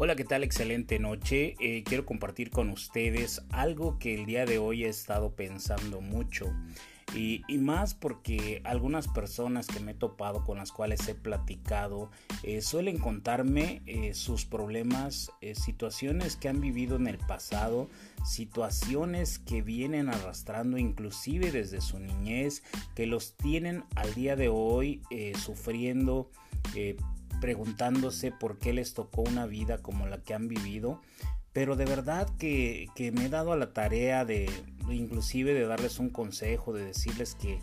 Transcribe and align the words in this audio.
Hola, 0.00 0.14
¿qué 0.14 0.22
tal? 0.22 0.44
Excelente 0.44 1.00
noche. 1.00 1.56
Eh, 1.58 1.82
quiero 1.82 2.06
compartir 2.06 2.50
con 2.50 2.70
ustedes 2.70 3.42
algo 3.50 3.98
que 3.98 4.14
el 4.14 4.26
día 4.26 4.46
de 4.46 4.58
hoy 4.58 4.84
he 4.84 4.88
estado 4.88 5.34
pensando 5.34 6.00
mucho. 6.00 6.54
Y, 7.16 7.42
más 7.58 7.94
porque 7.94 8.60
algunas 8.64 9.08
personas 9.08 9.66
que 9.66 9.80
me 9.80 9.92
he 9.92 9.94
topado 9.94 10.44
con 10.44 10.58
las 10.58 10.70
cuales 10.70 11.08
he 11.08 11.16
platicado 11.16 12.12
eh, 12.44 12.60
suelen 12.60 12.98
contarme 12.98 13.82
eh, 13.86 14.14
sus 14.14 14.44
problemas, 14.44 15.32
situaciones 15.54 16.36
que 16.36 16.48
han 16.48 16.60
vivido 16.60 16.94
en 16.94 17.08
el 17.08 17.18
pasado, 17.18 17.88
situaciones 18.24 19.40
que 19.40 19.62
vienen 19.62 20.10
arrastrando 20.10 20.78
inclusive 20.78 21.50
desde 21.50 21.80
su 21.80 21.98
niñez, 21.98 22.62
que 22.94 23.06
los 23.06 23.36
tienen 23.36 23.84
al 23.96 24.14
día 24.14 24.36
de 24.36 24.48
hoy 24.48 25.00
sufriendo 25.34 26.30
preguntándose 27.40 28.32
por 28.32 28.58
qué 28.58 28.72
les 28.72 28.94
tocó 28.94 29.22
una 29.22 29.46
vida 29.46 29.78
como 29.78 30.06
la 30.06 30.22
que 30.22 30.34
han 30.34 30.48
vivido. 30.48 31.00
Pero 31.52 31.76
de 31.76 31.86
verdad 31.86 32.28
que, 32.38 32.88
me 33.14 33.26
he 33.26 33.28
dado 33.28 33.52
a 33.52 33.56
la 33.56 33.72
tarea 33.72 34.24
de 34.24 34.50
inclusive 34.90 35.54
de 35.54 35.66
darles 35.66 35.98
un 35.98 36.10
consejo, 36.10 36.72
de 36.72 36.84
decirles 36.84 37.34
que 37.34 37.58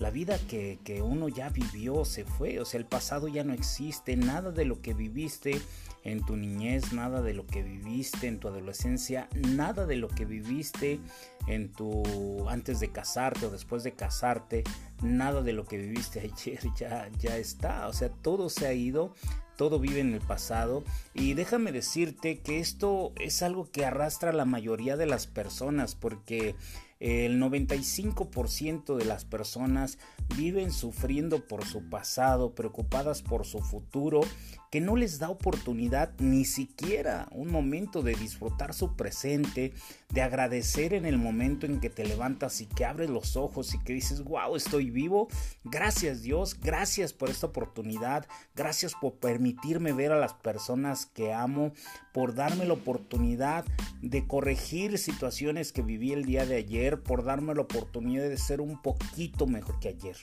la 0.00 0.10
vida 0.10 0.38
que, 0.48 0.78
que, 0.82 1.02
uno 1.02 1.28
ya 1.28 1.50
vivió 1.50 2.04
se 2.04 2.24
fue, 2.24 2.58
o 2.58 2.64
sea, 2.64 2.80
el 2.80 2.86
pasado 2.86 3.28
ya 3.28 3.44
no 3.44 3.52
existe, 3.52 4.16
nada 4.16 4.50
de 4.50 4.64
lo 4.64 4.80
que 4.80 4.94
viviste 4.94 5.60
en 6.04 6.24
tu 6.24 6.36
niñez, 6.36 6.92
nada 6.92 7.20
de 7.20 7.34
lo 7.34 7.46
que 7.46 7.62
viviste 7.62 8.26
en 8.26 8.40
tu 8.40 8.48
adolescencia, 8.48 9.28
nada 9.34 9.86
de 9.86 9.96
lo 9.96 10.08
que 10.08 10.24
viviste 10.24 11.00
en 11.46 11.70
tu 11.70 12.48
antes 12.48 12.80
de 12.80 12.90
casarte 12.90 13.46
o 13.46 13.50
después 13.50 13.82
de 13.82 13.92
casarte, 13.92 14.64
nada 15.02 15.42
de 15.42 15.52
lo 15.52 15.64
que 15.64 15.76
viviste 15.76 16.20
ayer 16.32 16.60
ya 16.76 17.08
ya 17.18 17.36
está, 17.36 17.86
o 17.86 17.92
sea, 17.92 18.08
todo 18.08 18.48
se 18.48 18.66
ha 18.66 18.72
ido, 18.72 19.14
todo 19.56 19.78
vive 19.78 20.00
en 20.00 20.14
el 20.14 20.22
pasado. 20.22 20.82
Y 21.12 21.34
déjame 21.34 21.72
decirte 21.72 22.40
que 22.40 22.60
esto 22.60 23.12
es 23.16 23.42
algo 23.42 23.70
que 23.70 23.84
arrastra 23.84 24.30
a 24.30 24.32
la 24.32 24.46
mayoría 24.46 24.96
de 24.96 25.04
las 25.04 25.26
personas 25.26 25.94
porque 25.94 26.54
el 27.00 27.40
95% 27.40 28.96
de 28.96 29.04
las 29.06 29.24
personas 29.24 29.98
viven 30.36 30.70
sufriendo 30.70 31.46
por 31.46 31.64
su 31.64 31.88
pasado, 31.88 32.54
preocupadas 32.54 33.22
por 33.22 33.46
su 33.46 33.60
futuro, 33.60 34.20
que 34.70 34.80
no 34.80 34.94
les 34.94 35.18
da 35.18 35.30
oportunidad 35.30 36.12
ni 36.18 36.44
siquiera 36.44 37.26
un 37.32 37.50
momento 37.50 38.02
de 38.02 38.14
disfrutar 38.14 38.72
su 38.72 38.94
presente, 38.94 39.72
de 40.10 40.22
agradecer 40.22 40.94
en 40.94 41.06
el 41.06 41.18
momento 41.18 41.66
en 41.66 41.80
que 41.80 41.90
te 41.90 42.04
levantas 42.04 42.60
y 42.60 42.66
que 42.66 42.84
abres 42.84 43.10
los 43.10 43.36
ojos 43.36 43.74
y 43.74 43.80
que 43.80 43.92
dices, 43.92 44.22
wow, 44.22 44.54
estoy 44.54 44.90
vivo. 44.90 45.28
Gracias 45.64 46.22
Dios, 46.22 46.58
gracias 46.60 47.12
por 47.12 47.30
esta 47.30 47.46
oportunidad, 47.46 48.26
gracias 48.54 48.94
por 48.94 49.14
permitirme 49.14 49.92
ver 49.92 50.12
a 50.12 50.20
las 50.20 50.34
personas 50.34 51.06
que 51.06 51.32
amo, 51.32 51.72
por 52.12 52.34
darme 52.34 52.64
la 52.64 52.74
oportunidad 52.74 53.64
de 54.02 54.26
corregir 54.26 54.98
situaciones 54.98 55.72
que 55.72 55.82
viví 55.82 56.12
el 56.12 56.24
día 56.24 56.46
de 56.46 56.56
ayer, 56.56 56.89
por 56.98 57.24
darme 57.24 57.54
la 57.54 57.62
oportunidad 57.62 58.28
de 58.28 58.36
ser 58.36 58.60
un 58.60 58.80
poquito 58.82 59.46
mejor 59.46 59.78
que 59.80 59.88
ayer. 59.88 60.16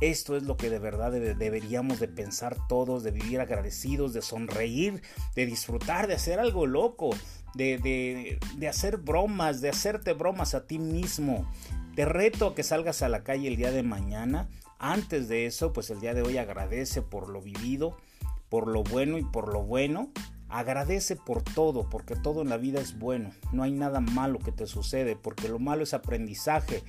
Esto 0.00 0.36
es 0.36 0.44
lo 0.44 0.56
que 0.56 0.70
de 0.70 0.78
verdad 0.78 1.10
deberíamos 1.10 1.98
de 1.98 2.06
pensar 2.06 2.56
todos, 2.68 3.02
de 3.02 3.10
vivir 3.10 3.40
agradecidos, 3.40 4.12
de 4.12 4.22
sonreír, 4.22 5.02
de 5.34 5.44
disfrutar, 5.44 6.06
de 6.06 6.14
hacer 6.14 6.38
algo 6.38 6.66
loco, 6.66 7.10
de, 7.54 8.38
de, 8.56 8.68
hacer 8.68 8.98
bromas, 8.98 9.60
de 9.60 9.70
hacerte 9.70 10.12
bromas 10.12 10.54
a 10.54 10.66
ti 10.66 10.78
mismo. 10.78 11.50
Te 11.96 12.04
reto 12.04 12.46
a 12.46 12.54
que 12.54 12.62
salgas 12.62 13.02
a 13.02 13.08
la 13.08 13.24
calle 13.24 13.48
el 13.48 13.56
día 13.56 13.72
de 13.72 13.82
mañana. 13.82 14.48
Antes 14.78 15.26
de 15.26 15.46
eso, 15.46 15.72
pues 15.72 15.90
el 15.90 15.98
día 15.98 16.14
de 16.14 16.22
hoy 16.22 16.38
agradece 16.38 17.02
por 17.02 17.28
lo 17.28 17.42
vivido, 17.42 17.96
por 18.48 18.68
lo 18.68 18.84
bueno 18.84 19.18
y 19.18 19.24
por 19.24 19.52
lo 19.52 19.64
bueno. 19.64 20.12
Agradece 20.48 21.16
por 21.16 21.42
todo, 21.42 21.88
porque 21.90 22.16
todo 22.16 22.42
en 22.42 22.48
la 22.48 22.56
vida 22.56 22.80
es 22.80 22.98
bueno. 22.98 23.30
No 23.52 23.62
hay 23.62 23.72
nada 23.72 24.00
malo 24.00 24.38
que 24.38 24.52
te 24.52 24.66
sucede, 24.66 25.14
porque 25.14 25.48
lo 25.48 25.58
malo 25.58 25.82
es 25.82 25.92
aprendizaje. 25.92 26.82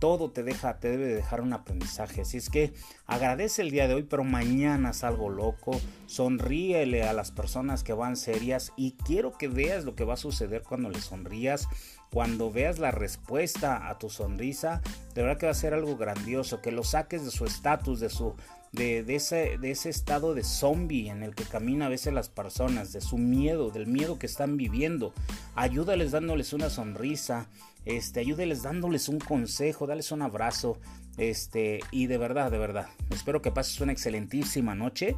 Todo 0.00 0.30
te 0.30 0.42
deja, 0.42 0.78
te 0.78 0.90
debe 0.90 1.06
dejar 1.06 1.40
un 1.42 1.52
aprendizaje. 1.52 2.22
Así 2.22 2.38
es 2.38 2.48
que 2.48 2.72
agradece 3.06 3.62
el 3.62 3.70
día 3.70 3.86
de 3.86 3.94
hoy, 3.94 4.02
pero 4.02 4.24
mañana 4.24 4.90
es 4.90 5.04
algo 5.04 5.28
loco. 5.28 5.78
Sonríele 6.06 7.04
a 7.04 7.12
las 7.12 7.30
personas 7.30 7.84
que 7.84 7.92
van 7.92 8.16
serias 8.16 8.72
y 8.76 8.92
quiero 8.92 9.32
que 9.32 9.48
veas 9.48 9.84
lo 9.84 9.94
que 9.94 10.04
va 10.04 10.14
a 10.14 10.18
suceder 10.18 10.62
cuando 10.62 10.90
le 10.90 11.00
sonrías. 11.00 11.68
Cuando 12.10 12.50
veas 12.50 12.78
la 12.78 12.90
respuesta 12.90 13.88
a 13.88 13.98
tu 13.98 14.10
sonrisa, 14.10 14.80
de 15.14 15.22
verdad 15.22 15.38
que 15.38 15.46
va 15.46 15.52
a 15.52 15.54
ser 15.54 15.74
algo 15.74 15.96
grandioso. 15.96 16.60
Que 16.60 16.72
lo 16.72 16.82
saques 16.82 17.24
de 17.24 17.30
su 17.30 17.44
estatus, 17.44 18.00
de 18.00 18.08
su 18.08 18.34
de, 18.72 19.04
ese, 19.14 19.88
estado 19.88 20.34
de 20.34 20.44
zombie 20.44 21.08
en 21.08 21.22
el 21.22 21.34
que 21.34 21.44
camina 21.44 21.86
a 21.86 21.88
veces 21.88 22.12
las 22.12 22.28
personas, 22.28 22.92
de 22.92 23.00
su 23.00 23.18
miedo, 23.18 23.70
del 23.70 23.86
miedo 23.86 24.18
que 24.18 24.26
están 24.26 24.56
viviendo. 24.56 25.12
Ayúdales 25.54 26.12
dándoles 26.12 26.52
una 26.52 26.70
sonrisa, 26.70 27.48
este, 27.84 28.20
ayúdales 28.20 28.62
dándoles 28.62 29.08
un 29.08 29.18
consejo, 29.18 29.86
dales 29.86 30.12
un 30.12 30.22
abrazo, 30.22 30.78
este, 31.16 31.80
y 31.90 32.06
de 32.06 32.18
verdad, 32.18 32.50
de 32.50 32.58
verdad, 32.58 32.88
espero 33.10 33.42
que 33.42 33.50
pases 33.50 33.80
una 33.80 33.92
excelentísima 33.92 34.74
noche. 34.74 35.16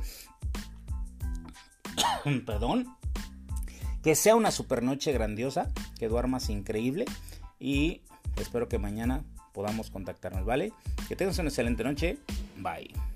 Perdón. 2.47 2.97
Que 4.03 4.17
sea 4.17 4.35
una 4.35 4.51
super 4.51 4.83
noche 4.83 5.13
grandiosa, 5.13 5.71
que 5.99 6.09
duermas 6.09 6.49
increíble 6.49 7.05
y 7.61 8.01
espero 8.37 8.69
que 8.69 8.79
mañana 8.79 9.23
podamos 9.53 9.91
contactarnos, 9.91 10.45
¿vale? 10.45 10.73
Que 11.07 11.15
tengas 11.15 11.39
una 11.39 11.51
excelente 11.51 11.85
noche. 11.85 12.19
Bye. 12.57 13.12